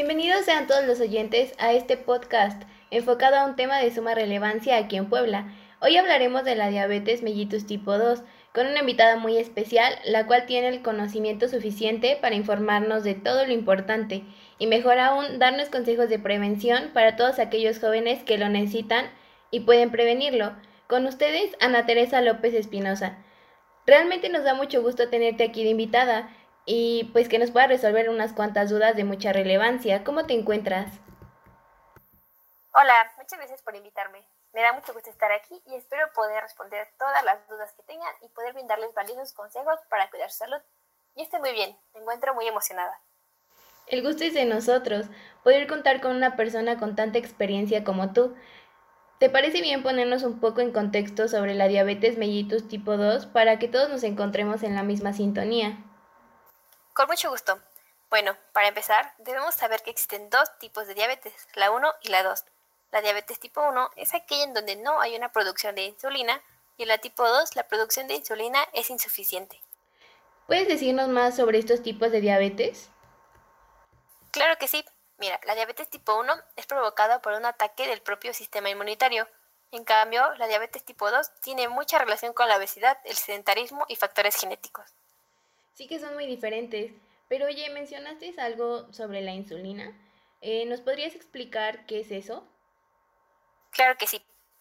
[0.00, 2.62] Bienvenidos sean todos los oyentes a este podcast
[2.92, 5.52] enfocado a un tema de suma relevancia aquí en Puebla.
[5.80, 8.22] Hoy hablaremos de la diabetes mellitus tipo 2
[8.54, 13.44] con una invitada muy especial, la cual tiene el conocimiento suficiente para informarnos de todo
[13.44, 14.22] lo importante
[14.60, 19.06] y mejor aún darnos consejos de prevención para todos aquellos jóvenes que lo necesitan
[19.50, 20.52] y pueden prevenirlo.
[20.86, 23.18] Con ustedes, Ana Teresa López Espinosa.
[23.84, 26.30] Realmente nos da mucho gusto tenerte aquí de invitada
[26.70, 30.04] y pues que nos pueda resolver unas cuantas dudas de mucha relevancia.
[30.04, 31.00] ¿Cómo te encuentras?
[32.74, 34.22] Hola, muchas gracias por invitarme.
[34.52, 38.12] Me da mucho gusto estar aquí y espero poder responder todas las dudas que tengan
[38.20, 40.58] y poder brindarles valiosos consejos para cuidar su salud.
[41.14, 43.00] Y estoy muy bien, me encuentro muy emocionada.
[43.86, 45.06] El gusto es de nosotros,
[45.42, 48.36] poder contar con una persona con tanta experiencia como tú.
[49.18, 53.58] ¿Te parece bien ponernos un poco en contexto sobre la diabetes mellitus tipo 2 para
[53.58, 55.87] que todos nos encontremos en la misma sintonía?
[56.98, 57.60] Con mucho gusto.
[58.10, 62.24] Bueno, para empezar, debemos saber que existen dos tipos de diabetes, la 1 y la
[62.24, 62.44] 2.
[62.90, 66.42] La diabetes tipo 1 es aquella en donde no hay una producción de insulina
[66.76, 69.60] y en la tipo 2 la producción de insulina es insuficiente.
[70.48, 72.90] ¿Puedes decirnos más sobre estos tipos de diabetes?
[74.32, 74.84] Claro que sí.
[75.18, 79.28] Mira, la diabetes tipo 1 es provocada por un ataque del propio sistema inmunitario.
[79.70, 83.94] En cambio, la diabetes tipo 2 tiene mucha relación con la obesidad, el sedentarismo y
[83.94, 84.92] factores genéticos.
[85.78, 86.90] Sí que son muy diferentes.
[87.28, 89.96] Pero oye, mencionaste algo sobre la insulina.
[90.40, 92.44] Eh, ¿Nos podrías explicar qué es eso?
[93.70, 94.20] Claro que sí.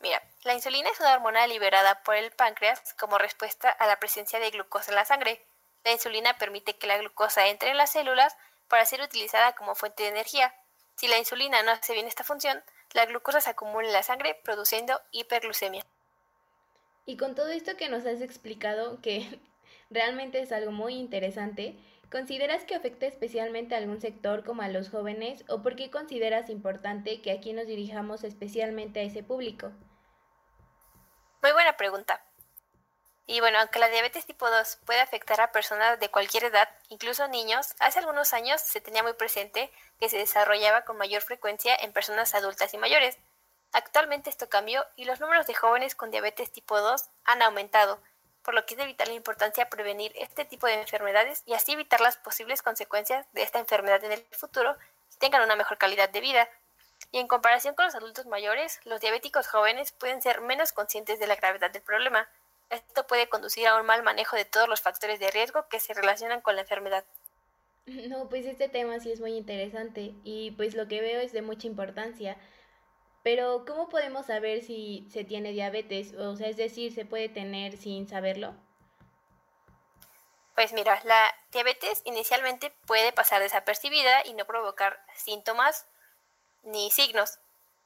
[0.00, 4.38] Mira, la insulina es una hormona liberada por el páncreas como respuesta a la presencia
[4.38, 5.40] de glucosa en la sangre.
[5.82, 8.36] La insulina permite que la glucosa entre en las células
[8.68, 10.54] para ser utilizada como fuente de energía.
[10.96, 14.38] Si la insulina no hace bien esta función, la glucosa se acumula en la sangre
[14.44, 15.86] produciendo hiperglucemia.
[17.06, 19.40] Y con todo esto que nos has explicado, que
[19.90, 21.78] realmente es algo muy interesante.
[22.10, 26.48] ¿Consideras que afecta especialmente a algún sector como a los jóvenes o por qué consideras
[26.48, 29.72] importante que aquí nos dirijamos especialmente a ese público?
[31.42, 32.24] Muy buena pregunta.
[33.30, 37.28] Y bueno, aunque la diabetes tipo 2 puede afectar a personas de cualquier edad, incluso
[37.28, 39.70] niños, hace algunos años se tenía muy presente
[40.00, 43.18] que se desarrollaba con mayor frecuencia en personas adultas y mayores.
[43.72, 48.00] Actualmente esto cambió y los números de jóvenes con diabetes tipo 2 han aumentado,
[48.48, 52.00] por lo que es de vital importancia prevenir este tipo de enfermedades y así evitar
[52.00, 54.74] las posibles consecuencias de esta enfermedad en el futuro
[55.14, 56.48] y tengan una mejor calidad de vida.
[57.12, 61.26] Y en comparación con los adultos mayores, los diabéticos jóvenes pueden ser menos conscientes de
[61.26, 62.26] la gravedad del problema.
[62.70, 65.92] Esto puede conducir a un mal manejo de todos los factores de riesgo que se
[65.92, 67.04] relacionan con la enfermedad.
[68.08, 71.42] No, pues este tema sí es muy interesante y pues lo que veo es de
[71.42, 72.38] mucha importancia
[73.30, 76.14] pero, ¿cómo podemos saber si se tiene diabetes?
[76.14, 78.54] O sea, es decir, ¿se puede tener sin saberlo?
[80.54, 85.84] Pues mira, la diabetes inicialmente puede pasar desapercibida y no provocar síntomas
[86.62, 87.38] ni signos.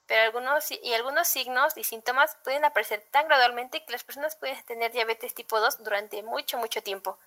[0.06, 4.62] Pero algunos, y algunos signos y síntomas pueden aparecer tan gradualmente que las personas pueden
[4.62, 7.18] tener diabetes tipo 2 durante mucho, mucho tiempo.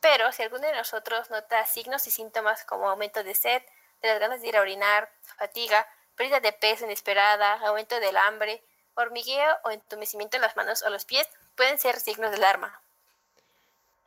[0.00, 3.60] Pero si alguno de nosotros nota signos y síntomas como aumento de sed,
[4.00, 5.86] de las ganas de ir a orinar, fatiga,
[6.16, 8.62] pérdida de peso inesperada, aumento del hambre,
[8.94, 12.82] hormigueo o entumecimiento en las manos o los pies pueden ser signos de alarma.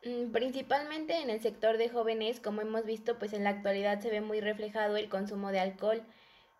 [0.03, 4.11] Mm, principalmente en el sector de jóvenes, como hemos visto, pues en la actualidad se
[4.11, 6.05] ve muy reflejado el consumo de alcohol.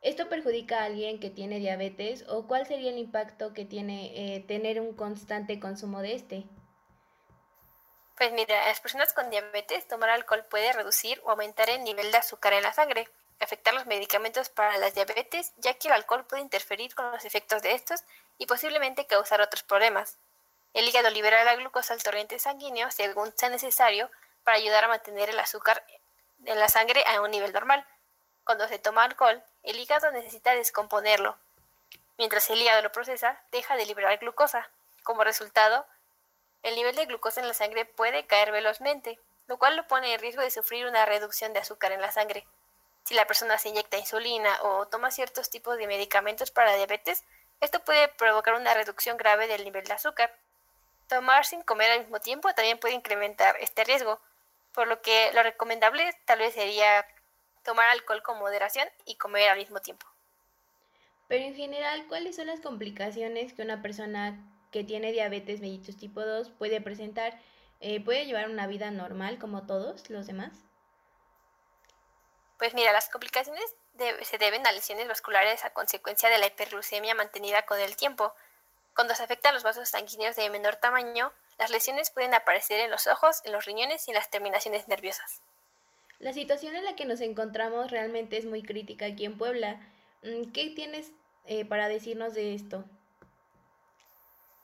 [0.02, 4.40] ¿Esto perjudica a alguien que tiene diabetes o cuál sería el impacto que tiene eh,
[4.48, 6.44] tener un constante consumo de este?
[8.18, 12.18] Pues mira, las personas con diabetes tomar alcohol puede reducir o aumentar el nivel de
[12.18, 13.10] azúcar en la sangre,
[13.40, 17.62] afectar los medicamentos para la diabetes, ya que el alcohol puede interferir con los efectos
[17.62, 18.04] de estos
[18.38, 20.18] y posiblemente causar otros problemas.
[20.74, 24.10] El hígado libera la glucosa al torrente sanguíneo según sea necesario
[24.44, 25.86] para ayudar a mantener el azúcar
[26.46, 27.86] en la sangre a un nivel normal.
[28.44, 31.38] Cuando se toma alcohol, el hígado necesita descomponerlo.
[32.18, 34.70] Mientras el hígado lo procesa, deja de liberar glucosa.
[35.04, 35.86] Como resultado,
[36.64, 40.20] el nivel de glucosa en la sangre puede caer velozmente, lo cual lo pone en
[40.20, 42.46] riesgo de sufrir una reducción de azúcar en la sangre.
[43.06, 47.24] Si la persona se inyecta insulina o toma ciertos tipos de medicamentos para diabetes,
[47.62, 50.34] esto puede provocar una reducción grave del nivel de azúcar.
[51.08, 54.20] Tomar sin comer al mismo tiempo también puede incrementar este riesgo,
[54.74, 57.06] por lo que lo recomendable tal vez sería
[57.64, 60.08] tomar alcohol con moderación y comer al mismo tiempo.
[61.28, 66.26] Pero en general, ¿cuáles son las complicaciones que una persona que tiene diabetes mellitus tipo
[66.26, 67.40] 2 puede presentar?
[67.82, 70.65] Eh, ¿Puede llevar una vida normal como todos los demás?
[72.58, 73.76] Pues mira, las complicaciones
[74.24, 78.34] se deben a lesiones vasculares a consecuencia de la hiperglucemia mantenida con el tiempo.
[78.96, 83.08] Cuando se afectan los vasos sanguíneos de menor tamaño, las lesiones pueden aparecer en los
[83.08, 85.42] ojos, en los riñones y en las terminaciones nerviosas.
[86.20, 89.80] La situación en la que nos encontramos realmente es muy crítica aquí en Puebla.
[90.24, 91.12] Mm, ¿Qué tienes
[91.46, 92.86] eh, para decirnos de esto?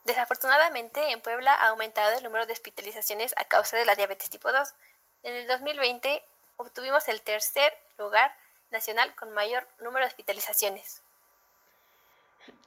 [0.04, 4.50] Desafortunadamente, en Puebla ha aumentado el número de hospitalizaciones a causa de la diabetes tipo
[4.50, 4.74] 2.
[5.22, 6.24] En el 2020
[6.56, 8.32] obtuvimos el tercer lugar
[8.70, 11.02] nacional con mayor número de hospitalizaciones.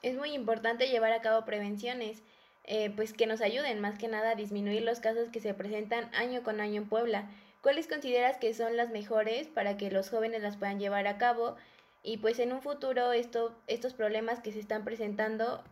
[0.01, 2.21] Es muy importante llevar a cabo prevenciones,
[2.63, 6.13] eh, pues que nos ayuden más que nada a disminuir los casos que se presentan
[6.15, 7.29] año con año en Puebla.
[7.61, 11.55] ¿Cuáles consideras que son las mejores para que los jóvenes las puedan llevar a cabo
[12.03, 15.63] y pues en un futuro esto, estos problemas que se están presentando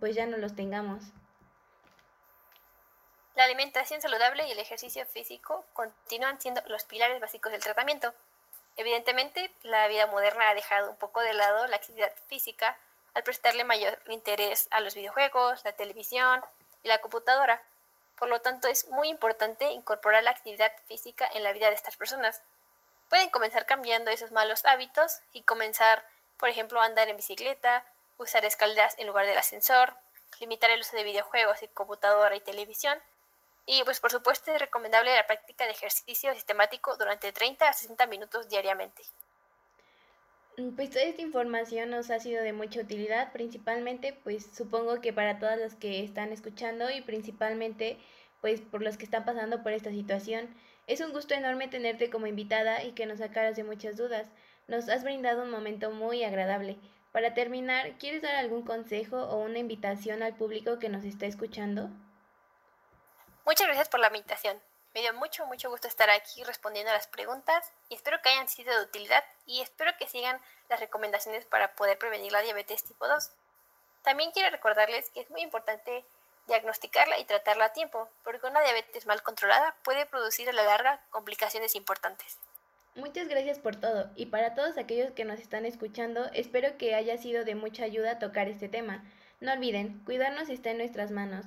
[0.00, 1.04] pues ya no los tengamos?
[3.42, 8.14] La alimentación saludable y el ejercicio físico continúan siendo los pilares básicos del tratamiento.
[8.76, 12.78] Evidentemente, la vida moderna ha dejado un poco de lado la actividad física
[13.14, 16.40] al prestarle mayor interés a los videojuegos, la televisión
[16.84, 17.60] y la computadora.
[18.16, 21.96] Por lo tanto, es muy importante incorporar la actividad física en la vida de estas
[21.96, 22.42] personas.
[23.08, 26.06] Pueden comenzar cambiando esos malos hábitos y comenzar,
[26.36, 27.84] por ejemplo, a andar en bicicleta,
[28.18, 29.96] usar escaleras en lugar del ascensor,
[30.38, 33.02] limitar el uso de videojuegos y computadora y televisión.
[33.66, 38.06] Y pues por supuesto es recomendable la práctica de ejercicio sistemático durante 30 a 60
[38.06, 39.02] minutos diariamente.
[40.56, 45.12] Mm, pues toda esta información nos ha sido de mucha utilidad, principalmente pues supongo que
[45.12, 47.98] para todas las que están escuchando y principalmente
[48.40, 50.54] pues por los que están pasando por esta situación.
[50.88, 54.28] Es un gusto enorme tenerte como invitada y que nos sacaras de muchas dudas.
[54.66, 56.76] Nos has brindado un momento muy agradable.
[57.12, 61.90] Para terminar, ¿quieres dar algún consejo o una invitación al público que nos está escuchando?
[63.44, 64.60] Muchas gracias por la invitación.
[64.94, 68.48] Me dio mucho, mucho gusto estar aquí respondiendo a las preguntas y espero que hayan
[68.48, 73.08] sido de utilidad y espero que sigan las recomendaciones para poder prevenir la diabetes tipo
[73.08, 73.30] 2.
[74.02, 76.04] También quiero recordarles que es muy importante
[76.46, 81.00] diagnosticarla y tratarla a tiempo, porque una diabetes mal controlada puede producir a la larga
[81.10, 82.38] complicaciones importantes.
[82.94, 87.16] Muchas gracias por todo y para todos aquellos que nos están escuchando, espero que haya
[87.16, 89.02] sido de mucha ayuda tocar este tema.
[89.40, 91.46] No olviden, cuidarnos está en nuestras manos.